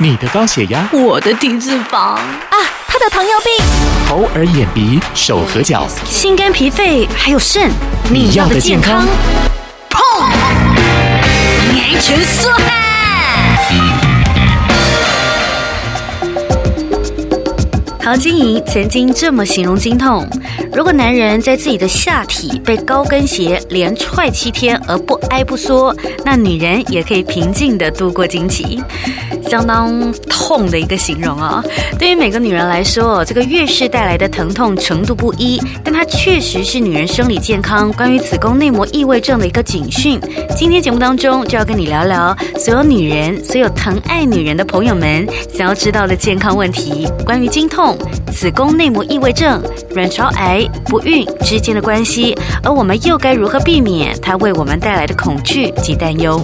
[0.00, 1.96] 你的高血压，我的低脂肪。
[1.96, 2.22] 啊，
[2.86, 3.66] 他的糖尿病，
[4.06, 7.68] 头耳眼鼻手和脚，心肝脾肺还有肾，
[8.08, 9.04] 你要的健康，
[9.90, 10.24] 砰，
[11.72, 12.68] 年全说汉。
[18.00, 20.24] 陶晶莹曾经这么形容经痛：
[20.78, 25.92] 如果男人在自己的下体被高跟鞋连踹七天而不哀不缩，
[26.24, 28.80] 那女人也可以平静地度过经期。
[29.48, 31.64] 相当痛的一个形容啊！
[31.98, 40.20] 对于每个女人来说，这个月事带来的疼痛程度不一，但它确实是女人生理健康关于子宫内膜异位症的一个警讯。
[40.54, 47.98] 今天节目当中就要跟你聊聊所有女人、所有疼爱女人的朋友们想要知道的健康问题，关于经痛。
[48.30, 49.60] 子宫内膜异位症、
[49.94, 56.40] 卵巢癌、不孕之间的关系，而我们又该如何避免它为我们带来的恐惧及担忧？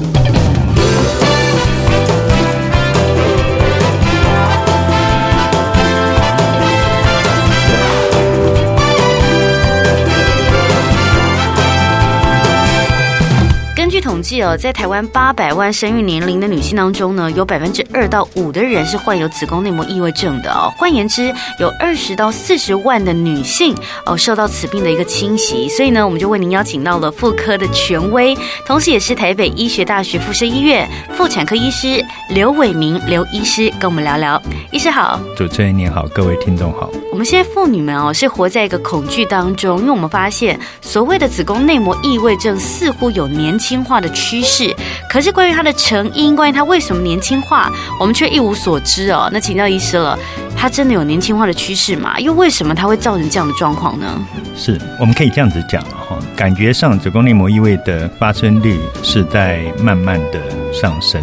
[14.04, 20.70] 统计哦，在台湾八百万生育年龄的女性当中呢，有百分之二到五的人是患有子宫内膜异位症的哦。
[20.76, 23.74] 换言之，有二十到四十万的女性
[24.04, 25.66] 哦受到此病的一个侵袭。
[25.70, 34.40] 所以呢，我们就为您邀请到了妇科的权威，同时也是台北医学大学附设医院妇产科医师刘伟明刘医师，跟我们聊聊。
[34.70, 36.90] 医师好，主持人您好，各位听众好。
[37.10, 44.74] 我们现在妇女们哦是活在一个恐惧当中，因为我们发现所谓的子宫内膜异位症似乎有年轻化的趋势，
[45.08, 49.30] 可是关于它的成因，关于它为什么年轻化，我们却一无所知哦。
[49.32, 50.18] 那请教医师了，
[50.54, 52.20] 它真的有年轻化的趋势吗？
[52.20, 54.20] 又为什么它会造成这样的状况呢？
[54.54, 60.40] 是，我们可以这样子讲哈，感觉上子宫内膜异位的发生率是在慢慢的
[60.72, 61.22] 上升。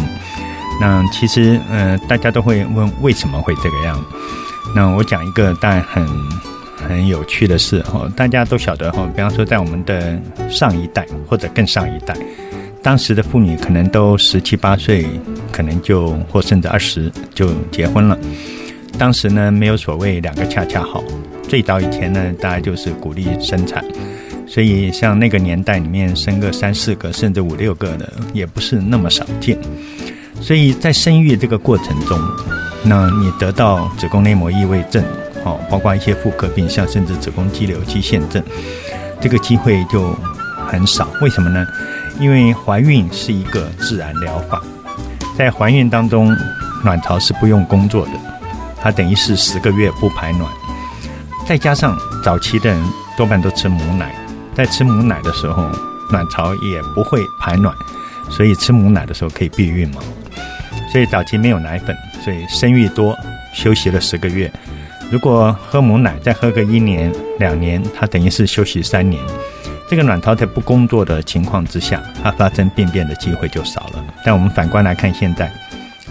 [0.80, 4.04] 那其实，呃，大家都会问为什么会这个样？
[4.74, 6.06] 那我讲一个但很
[6.88, 10.18] 很有趣的事哈，大家都晓得哈，比方说在我们的
[10.48, 12.16] 上一代或者更上一代，
[12.82, 15.06] 当时的妇女可能都十七八岁，
[15.52, 18.18] 可能就或甚至二十就结婚了。
[18.98, 21.02] 当时呢，没有所谓两个恰恰好，
[21.48, 23.84] 最早以前呢，大家就是鼓励生产，
[24.46, 29.56] 所以像那个年代里面生个三四个甚至五六个的，也不是那么少见。
[30.40, 32.18] 所以在生育这个过程中，
[32.84, 35.02] 那你得到子宫内膜异位症。
[35.44, 38.40] 哦，包括一些妇科病，像甚至子宫肌瘤、肌腺症，
[39.20, 40.16] 这个机会就
[40.68, 41.08] 很少。
[41.20, 41.66] 为什么呢？
[42.20, 44.62] 因为怀孕是一个自然疗法，
[45.36, 46.34] 在怀孕当中，
[46.84, 48.12] 卵巢是不用工作的，
[48.80, 50.50] 它等于是十个月不排卵。
[51.46, 52.80] 再加上早期的人
[53.16, 54.14] 多半都吃母奶，
[54.54, 55.68] 在吃母奶的时候，
[56.10, 57.74] 卵巢也不会排卵，
[58.30, 60.00] 所以吃母奶的时候可以避孕嘛。
[60.92, 63.16] 所以早期没有奶粉，所以生育多，
[63.54, 64.52] 休息了十个月。
[65.10, 69.22] 如果喝母奶，再喝个一年两年，它等于是休息三年。
[69.92, 74.02] 这个卵巢在不工作的情况之下，它发生病变的机会就少了。
[74.24, 75.52] 但我们反观来看，现在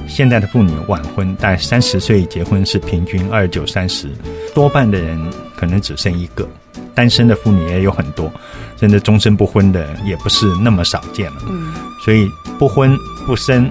[0.08, 4.08] 现在的妇女晚婚，大概三十岁结婚是平均二九三十，
[4.54, 5.20] 多半的人
[5.56, 6.48] 可能只剩一个。
[6.94, 8.32] 单身的妇女也有很多，
[8.80, 11.38] 甚至终身不婚的也不是那么少见了。
[11.50, 11.74] 嗯，
[12.06, 13.68] 所以不婚不生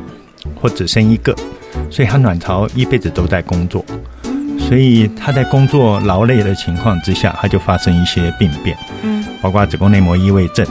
[0.60, 1.32] 或只生一个，
[1.88, 3.84] 所以她卵巢一辈子都在工作。
[4.59, 10.66] 所以她在工作劳累的情况之下，他就发生一些病变，嗯，包括子宫内膜异位症、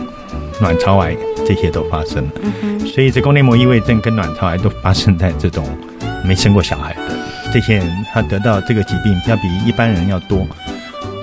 [0.62, 1.16] 卵巢癌
[1.46, 2.32] 这些都发生了。
[2.62, 5.66] 嗯，所以子宫内膜异位症跟卵巢癌都发生在这种
[6.24, 7.18] 没生过小孩的
[7.54, 10.46] 这些人，他得到这个疾病要比一般人要多，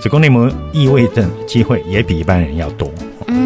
[0.01, 2.91] 子宫内膜异位症机会也比一般人要多。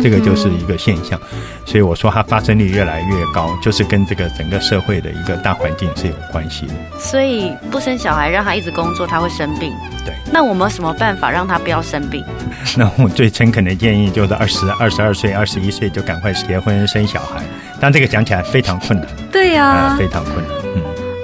[0.02, 1.18] 这个就是一个现象，
[1.64, 6.74] 所以我说它发生率越来越高，就是跟这个整个社会的一个大环境是有关系的。
[6.98, 9.72] 所以不生小孩，让他一直工作，他会生病。
[10.04, 12.24] 对，那我们有什么办法让他不要生病？
[12.76, 17.42] 那我最诚恳的建议就是二十二十二岁、二十一岁就赶快结婚生小孩。
[17.80, 19.08] 但这个讲起来非常困难。
[19.32, 20.59] 对呀、啊呃，非常困难。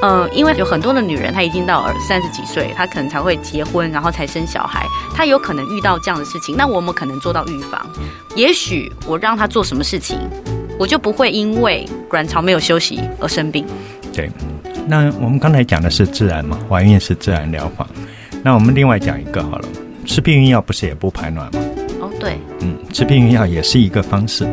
[0.03, 0.27] 嗯。
[0.27, 6.57] 嗯，因为有很多的女人，她已经到三十几岁，她可能才会结婚，然后才生小孩，她有可能遇到这样的事情。
[6.57, 7.87] 那我们可能做到预防，
[8.35, 10.19] 也许我让她做什么事情，
[10.79, 13.65] 我就不会因为卵巢没有休息而生病。
[14.13, 14.31] 对，
[14.87, 17.87] 那我们刚才讲的是自然嘛，怀孕是自然疗法。
[18.43, 19.69] 那我们另外讲一个好了，
[20.05, 21.61] 吃避孕药不是也不排卵吗？
[22.01, 24.47] 哦，对，嗯，吃避孕药也是一个方式。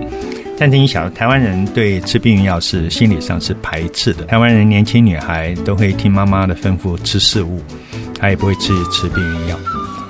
[0.63, 4.24] 但是你晓得，台湾人对吃避孕药是心理上是排斥的。
[4.24, 7.62] 台湾人年轻女孩都会听妈妈的吩咐吃事物，
[8.18, 9.60] 她也不会吃吃避孕药，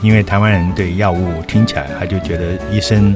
[0.04, 3.16] 因为台湾人对药物听起来，他就觉得医生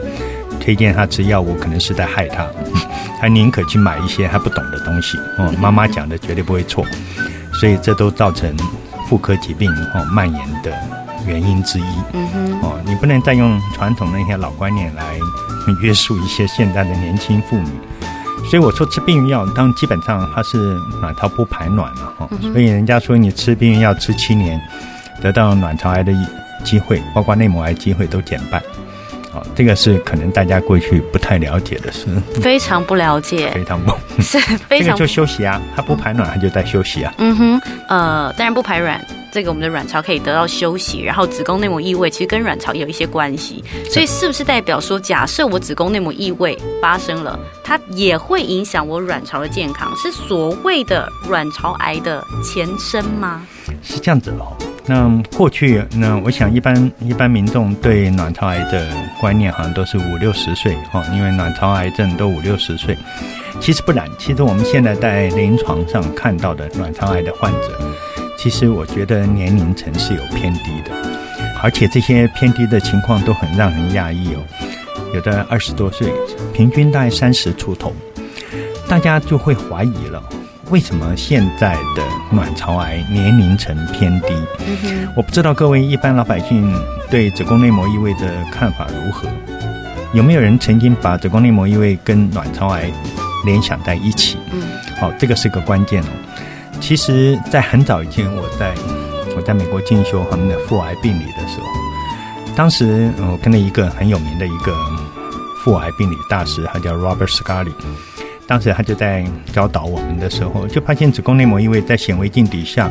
[0.60, 2.48] 推荐他吃药物可能是在害他，
[3.22, 5.16] 他宁可去买一些他不懂的东西。
[5.38, 6.84] 哦，妈妈讲的绝对不会错。
[7.54, 8.52] 所以这都造成
[9.08, 10.74] 妇科疾病哦蔓延的
[11.28, 11.86] 原因之一。
[12.14, 15.20] 嗯哼，哦，你不能再用传统的那些老观念来
[15.76, 17.70] 约束一些现在的年轻妇女。
[18.50, 22.30] 所以我说吃避孕药，当基本上它是卵巢不排卵了哈。
[22.42, 24.60] 所以人家说你吃避孕药吃七年，
[25.22, 26.14] 得到卵巢癌的
[26.64, 28.62] 机会，包括内膜癌机会都减半。
[29.34, 32.06] 好，这个是可能大家过去不太了解的事，
[32.42, 33.92] 非常不了解， 非常不，
[34.22, 37.14] 是非常这个就休息啊，它不排卵，它就在休息啊。
[37.18, 39.06] 嗯哼，呃，当然不排卵，
[39.38, 53.46] 这个我们的卵巢可以得到休息，然后子宫内膜异位其实跟卵巢也有一些关系，所以是不是代表说，假设我子宫内膜异位发生了，它也会影响我卵巢的健康，是所谓的卵巢癌的前身吗？
[53.84, 54.58] 是这样子哦。
[54.88, 55.08] 那
[55.38, 58.90] 过去，那我想一般一般民众对卵巢癌的
[59.22, 62.98] 观念好像都是五六十岁哈，因为卵巢癌症都五六十岁。
[63.60, 67.80] 其实不然，其实我们现在在临床上看到的卵巢癌的患者，
[68.38, 70.92] 其实我觉得年龄层是有偏低的，
[71.62, 74.40] 而且这些偏低的情况都很让人讶异哦。
[75.14, 76.14] 有的二十多岁，
[76.54, 77.92] 平均大概三十出头，
[78.88, 80.22] 大家就会怀疑了。
[80.70, 84.28] 为什么现在的卵巢癌年龄层偏低？
[85.16, 86.74] 我不知道各位一般老百姓
[87.10, 89.28] 对子宫内膜异位的看法如何？
[90.14, 92.92] 有没有人曾经把子宫内膜异位跟卵巢癌
[93.46, 94.38] 联想在一起？
[94.52, 94.62] 嗯，
[95.00, 96.08] 好，这个是个关键哦。
[96.80, 98.74] 其实，在很早以前，我在
[99.36, 101.66] 我在美国进修他们的妇癌病理的时候，
[102.56, 104.74] 当时我跟了一个很有名的一个
[105.64, 107.74] 妇癌病理大师，他叫 Robert Scully。
[108.48, 112.90] 当时他就在教导我们的时候，就发现子宫内膜异位在显微镜底下，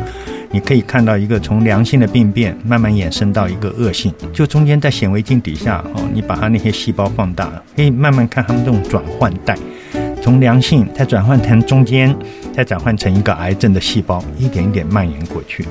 [0.50, 9.56] 你可以看到一个从良性的病变慢慢衍生到一个恶性，就中间在显微镜底下哦，你把它那些细胞放大，可以慢慢看它们这种转换带，
[10.22, 12.14] 从良性再转换成中间，
[12.56, 15.68] 再转换成一个癌症的细胞，一点一点蔓延过去。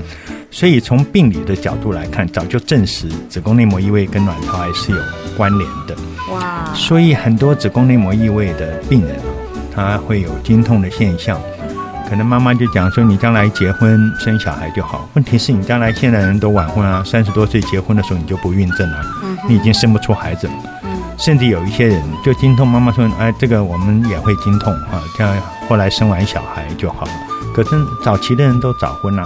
[0.52, 4.98] 所以从病理的角度来看，早就证实子宫内膜异位跟卵巢癌是有
[5.36, 5.96] 关联的。
[6.32, 6.72] 哇！
[6.76, 9.16] 所以很多子宫内膜异位的病人。
[9.78, 11.38] 他会有经痛的现象，
[12.10, 15.06] 可能妈妈就讲说，你将来结婚生小孩就好。
[15.16, 19.06] 问题是你将来现在人都晚婚啊，三十多岁结婚的时候你就不孕症了，
[19.50, 20.54] 你已经生不出孩子了。
[21.18, 25.36] 甚至有一些人就经痛，妈妈说，哎，这个我们也会经痛啊，这样
[25.68, 27.12] 后来生完小孩就好了。
[27.54, 27.70] 可是
[28.04, 29.24] 早期的人都早婚了，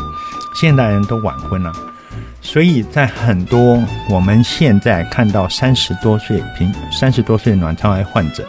[0.53, 1.71] 现代人都晚婚了，
[2.41, 8.47] 所以在很多我们现在看到三十多岁平三十多岁卵巢癌患者。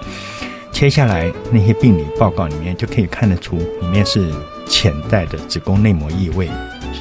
[0.72, 4.32] 切下来那些病理报告里面就可以看得出，里面是
[4.66, 6.48] 潜在的子宫内膜异位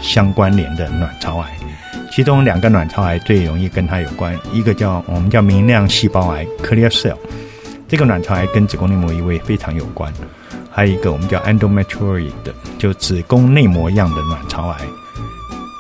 [0.01, 1.57] 相关联的卵巢癌。
[2.12, 7.15] 其中两个卵巢癌最容易跟它有关，一个叫我们叫明亮细胞癌 （clear cell），
[7.88, 10.12] 这个卵巢癌跟子宫内膜异位非常有关。
[10.79, 14.77] 还有一个我们叫 endometrioid 的，就子宫内膜样的卵巢癌。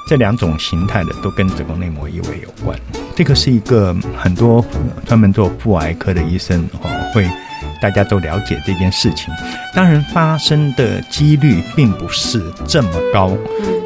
[0.05, 2.77] 这两种形态的都跟子宫内膜异位有关。
[3.15, 4.65] 这个是一个很多
[5.05, 7.25] 专门做妇癌科的医生哦会。
[7.81, 9.33] 大家都了解这件事情，
[9.73, 13.29] 当然发生的几率并不是这么高，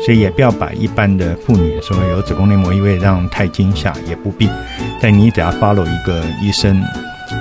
[0.03, 4.49] 所以也不要把一般的妇女说有子宫内膜异位让太惊吓，也不必。
[4.99, 6.81] 但你只要 follow 一个医生，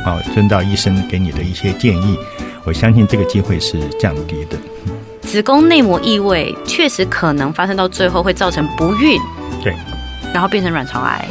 [0.04, 2.19] 啊，遵照医生给你的一些建议，
[2.64, 4.56] 我相信这个机会是降低的。
[5.23, 9.19] 子宫内膜异位确实可能发生到最后会造成不孕，
[9.63, 9.75] 对，
[10.32, 11.27] 然后变成卵巢癌。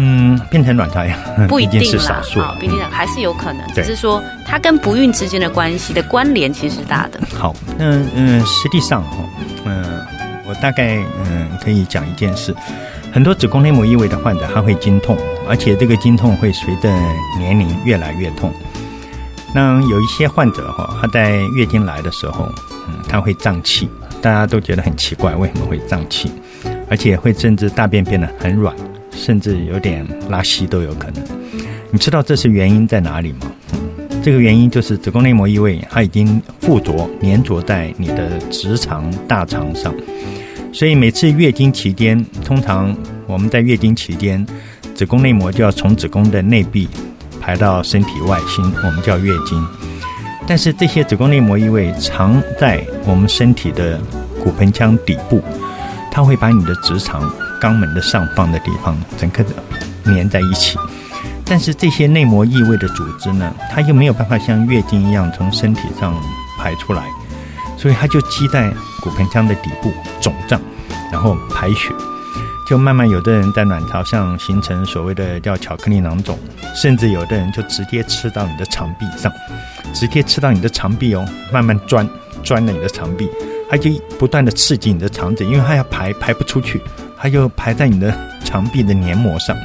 [0.00, 1.08] 嗯，变成卵巢癌
[1.48, 7.20] 不一定是少数，好，毕竟还是有可能，只是说它跟不孕之间的关系的关联其实是大的。
[7.36, 9.16] 好，那嗯，嗯，实际上哈，
[9.64, 10.00] 嗯，
[10.46, 12.54] 我大概嗯可以讲一件事，
[13.12, 16.88] 很多子宫内膜异位的患者他会经痛，而且这个经痛会随着
[17.36, 18.52] 年龄越来越痛。
[19.54, 22.50] 那有一些患者哈，他在月经来的时候，
[22.88, 23.88] 嗯，他会胀气，
[24.20, 26.30] 大家都觉得很奇怪，为什么会胀气？
[26.90, 28.74] 而且会甚至大便变得很软。
[29.10, 31.24] 甚至有点拉稀都有可能，
[31.90, 33.50] 你知道这是原因在哪里吗？
[34.22, 39.92] 这个原因就是子宫内膜异位，它已经附着粘着在你的直肠大肠上，
[40.72, 44.46] 所以每次月经期间，通常我们在月经期间，
[44.94, 46.88] 子宫内膜就要从子宫的内壁
[47.48, 49.66] 排到身体外心，我们叫月经。
[50.46, 53.98] 但是这些子宫内膜异位藏在我们身体的
[54.44, 55.42] 骨盆腔底部，
[56.10, 57.22] 它会把你的直肠。
[57.58, 59.50] 肛门的上方的地方，整个的
[60.04, 60.78] 粘在一起，
[61.44, 66.14] 但是这些内膜异位的组织呢，它又没有办法像月经一样从身体上
[66.58, 67.02] 排出来，
[67.78, 69.90] 所以它就积在骨盆腔的底部
[70.20, 70.60] 肿胀，
[71.10, 71.92] 然后排血，
[72.68, 76.38] 就慢慢有的人在卵巢上形成所谓的叫巧克力囊肿，
[76.74, 79.32] 甚至有的人就直接吃到你的肠壁上，
[79.94, 82.06] 直接吃到你的肠壁哦，慢慢钻
[82.44, 83.26] 钻了你的肠壁。
[83.70, 86.78] 它就不断的刺激你的肠子，因为它要排排不出去，
[87.18, 89.56] 它就排在你的肠壁的黏膜上，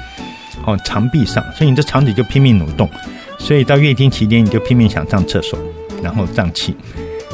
[0.66, 2.90] 哦，肠壁上，所以你的肠子就拼命蠕动，
[3.38, 5.60] 所以到月经期间你就拼命想上厕所，
[6.02, 6.74] 然后胀气，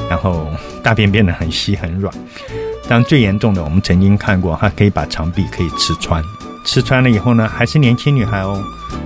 [0.10, 0.48] 然后
[0.84, 2.12] 大便变得很稀很软。
[2.90, 6.24] 当最严重的，我们曾经看过，它可以把肠壁可以吃穿，
[6.66, 8.60] 吃穿了以后呢，还是年轻女孩哦，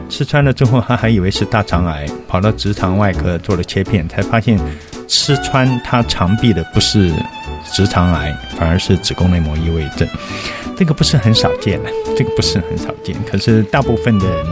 [0.10, 4.58] 吃穿了之后，她还以为是大肠癌，跑到直肠外科做了切片，才发现
[5.10, 7.14] 吃穿她肠壁的不是。
[7.72, 10.06] 直肠癌反而是子宫内膜异位症，
[10.76, 13.16] 这个不是很少见的，这个不是很少见。
[13.24, 14.46] 可是大部分的人，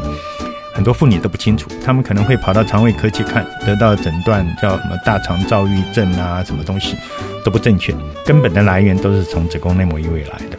[0.73, 6.95] 很多妇女都不清楚，她们可能会跑到肠胃科去看，得到诊断叫什么大肠躁郁症啊，什么东西
[7.43, 7.93] 都不正确，
[8.25, 10.57] 根本的来源都是从子宫内膜异位来的。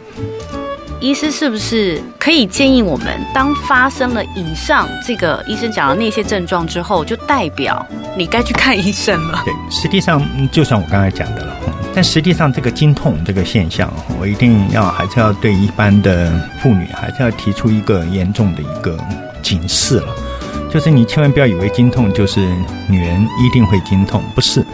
[0.99, 7.85] 医师是不是可以建议我们，当发生了以上这个医生讲的那些症状之后，就代表
[8.17, 9.41] 你该去看医生了？
[9.43, 11.53] 对，实际上就像我刚才讲的了。
[11.93, 18.97] 但实际上，这个经痛这个现象，我一定要还是要对一般的妇女，还是要提出一个严重的一个
[19.41, 20.07] 警示了。
[20.71, 22.39] 就是你千万不要以为经痛就是
[22.87, 24.65] 女人一定会经痛，不是。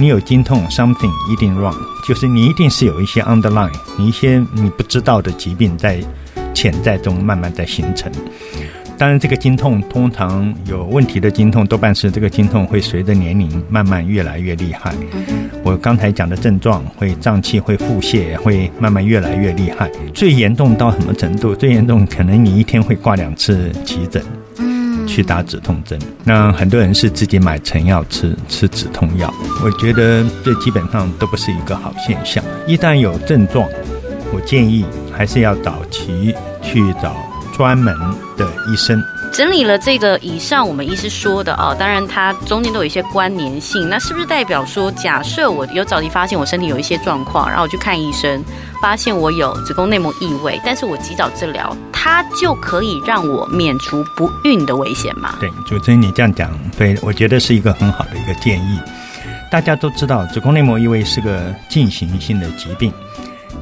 [0.00, 1.74] 你有经痛，something 一定 wrong，
[2.06, 6.00] 就是你一定是有一些 underline，你一些你不知道的疾病在
[6.54, 8.10] 潜在中慢慢在形成。
[8.96, 14.94] 当然，这个经痛通常有问题的经痛，多半是这个经痛会随着年龄慢慢越来越厉害。
[15.64, 19.90] 我刚才讲的症状会胀气、会腹泻、会慢慢越来越厉害。
[20.14, 21.56] 最严重到什么程度？
[21.56, 24.22] 最严重可能你一天会挂两次急诊，
[25.08, 25.98] 去打止痛针。
[26.22, 29.34] 那很多人是自己买成药吃，吃止痛药。
[29.64, 32.44] 我觉得这基本上都不是一个好现象。
[32.66, 33.68] 一旦有症状，
[34.32, 37.16] 我建议还是要早期去找。
[37.56, 37.92] 专门
[38.36, 43.88] 的医生整理了这个以上我们医师说的啊，当然它中间都有一些关联性。
[43.88, 48.42] 那是不是代表说，假设我有早期发现我身体有一些状况，然后我去看医生，
[48.82, 55.36] 发现我有子宫内膜异位，但是我及早治疗，它就可以让我免除不孕的危险吗？
[55.38, 58.80] 对，主持人你这样讲，对，我觉得是一个很好的一个建议。
[59.50, 62.92] 大家都知道，子宫内膜异位是个进行性的疾病。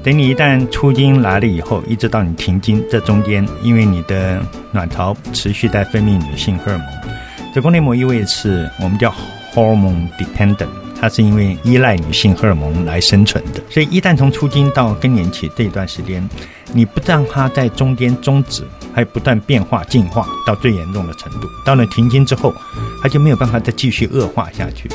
[0.06, 9.12] 等你一旦初经来了以后，一直到你停经，这中间，因为你的卵巢持续在分泌女性荷尔蒙，子宫内膜异位是我们叫
[9.52, 10.68] hormone dependent，
[11.00, 13.60] 它是因为依赖女性荷尔蒙来生存的。
[13.68, 16.24] 所以一旦从初经到更年期这一段时间，
[16.72, 18.62] 你不让它在中间终止，
[18.94, 22.54] 还不断变化进化到最严重的程度，到了停经之后，
[23.02, 24.88] 它就没有办法再继续恶化下去。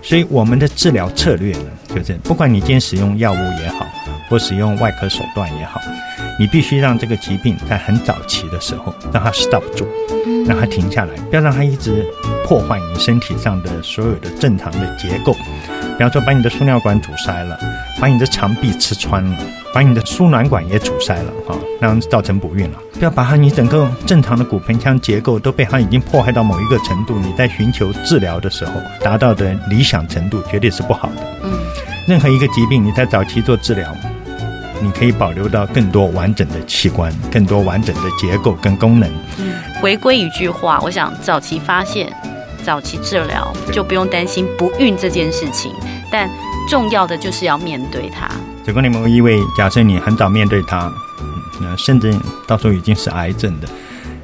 [0.00, 3.84] 所以我们的治疗策略呢，就是不管你今天使用药物也好。
[4.34, 5.80] 或使用外科手段也好，
[6.40, 9.86] 你必须让这个疾病在很早期的时候让它 stop 住，
[10.44, 12.04] 让它停下来，不要让它一直
[12.44, 15.32] 破坏你身体上的所有的正常的结构。
[15.96, 17.56] 比方说，把你的输尿管阻塞了，
[18.00, 19.38] 把你的肠壁吃穿了，
[19.72, 22.78] 把你的输卵管也阻塞了，哈，让造成不孕了。
[22.94, 31.22] 不要把它你整个正常的骨盆腔结构都被它已经破坏到某一个程度，你在寻求治疗的时候达到的理想程度绝对是不好的。
[31.44, 31.52] 嗯，
[32.08, 33.94] 任何一个疾病，你在早期做治疗。
[34.84, 39.10] 你可以保留到更多完整的器官，更多完整的结构跟功能。
[39.38, 42.12] 嗯，回归一句话，我想早期发现、
[42.62, 45.72] 早期治疗，就不用担心不孕这件事情。
[46.12, 46.28] 但
[46.68, 48.28] 重要的就是要面对它。
[48.62, 50.92] 子宫内膜异位，假设你很早面对它，
[51.62, 52.14] 嗯，甚至
[52.46, 53.68] 到时候已经是癌症的，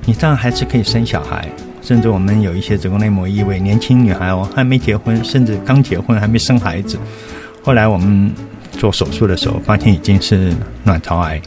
[0.05, 1.49] 你这样还是可以生小孩。
[1.81, 6.99] 甚至我们有一些子宫内膜异位，年轻女孩哦，还没结婚，甚至刚结婚还没生孩子，
[7.65, 8.31] 后来我们。
[8.81, 10.51] 做手术的时候，发现已经是
[10.85, 11.39] 卵巢癌。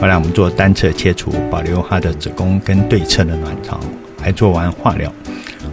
[0.00, 3.78] 后来我们做单侧切除，保留她的子宫跟对侧的卵巢，
[4.20, 5.12] 还做完化疗。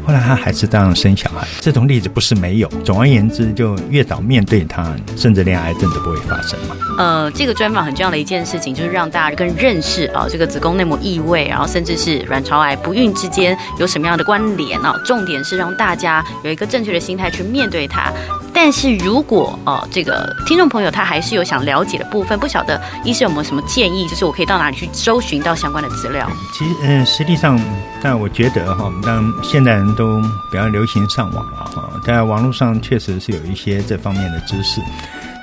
[0.06, 1.48] 后来她还是这样生小孩。
[1.60, 2.68] 这种例子不是没有。
[2.84, 6.76] 总而言之，就越早面对它，甚至连癌症都不会发生嘛。
[7.00, 14.94] 呃，这个专访很重要的一件事情，就是让大家更认识啊，这个子宫内膜异位，然后甚至是卵巢癌不孕之间有什么样的关联啊？
[15.04, 18.14] 重点是让大家有一个正确的心态去面对它。
[18.54, 26.30] 但是如果呃，这个听众朋友他还是有想了解的部分，不晓得医生有没有什么建议，就是我可以到哪里去搜寻到相关的资料？
[26.54, 27.60] 其实，嗯、实际上，
[28.02, 34.82] 但我觉得哈，当现代人都比较流行上网了哈，在网络上确实是有一些这方面的知识，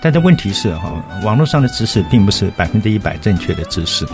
[0.03, 0.93] 但是问题是哈，
[1.25, 4.07] 网络上的知识并不是百分之一百正确的知识。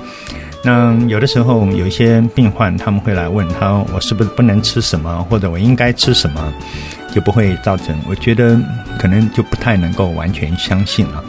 [0.67, 6.53] 那有的时候有一些病患他们会来问他，我是不是不能吃什么，或者我应该吃什么？
[7.15, 8.59] 就不会造成，我觉得
[8.99, 11.23] 可能就不太能够完全相信了。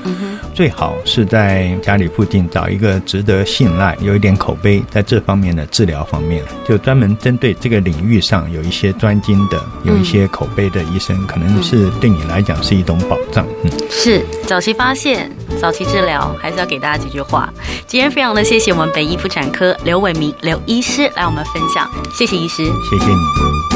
[0.53, 13.45] 最好是在家里附近找一个值得信赖、有一点口碑在这方面的治疗方面，就专门针对这个领域上有一些专精的、有一些口碑的医生，可能是对你来讲是一种保障。
[13.63, 17.53] 嗯，是早期发现、早期治疗，还是要给大家几句话。
[17.85, 23.74] 今天非常的谢谢我们北医妇产科刘伟明刘医师来我们分享，谢谢医师，谢谢你。